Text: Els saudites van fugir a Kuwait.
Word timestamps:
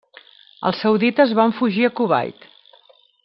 Els 0.69 0.79
saudites 0.85 1.35
van 1.41 1.55
fugir 1.59 1.87
a 1.89 1.93
Kuwait. 2.01 2.51